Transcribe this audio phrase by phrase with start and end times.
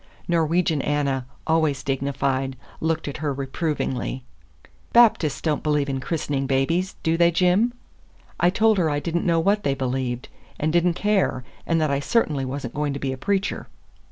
[0.27, 4.23] Norwegian Anna, always dignified, looked at her reprovingly.
[4.93, 7.71] "Baptists don't believe in christening babies, do they, Jim?"
[8.39, 10.27] I told her I did n't know what they believed,
[10.59, 13.67] and did n't care, and that I certainly was n't going to be a preacher.